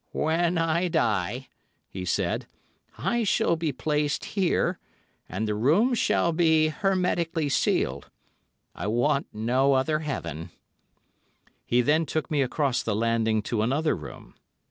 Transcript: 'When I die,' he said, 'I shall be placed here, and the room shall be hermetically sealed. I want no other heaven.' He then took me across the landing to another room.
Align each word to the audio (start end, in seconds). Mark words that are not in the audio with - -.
'When 0.13 0.57
I 0.57 0.87
die,' 0.87 1.47
he 1.87 2.05
said, 2.05 2.47
'I 2.97 3.23
shall 3.23 3.55
be 3.55 3.71
placed 3.71 4.25
here, 4.33 4.79
and 5.29 5.47
the 5.47 5.53
room 5.53 5.93
shall 5.93 6.31
be 6.31 6.69
hermetically 6.69 7.49
sealed. 7.49 8.09
I 8.73 8.87
want 8.87 9.27
no 9.31 9.73
other 9.73 9.99
heaven.' 9.99 10.49
He 11.67 11.81
then 11.81 12.07
took 12.07 12.31
me 12.31 12.41
across 12.41 12.81
the 12.81 12.95
landing 12.95 13.43
to 13.43 13.61
another 13.61 13.95
room. 13.95 14.33